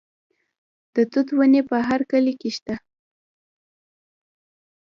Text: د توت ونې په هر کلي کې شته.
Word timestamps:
د 0.95 0.97
توت 1.11 1.27
ونې 1.37 1.61
په 1.69 1.77
هر 1.87 2.01
کلي 2.11 2.33
کې 2.41 2.49
شته. 2.57 2.75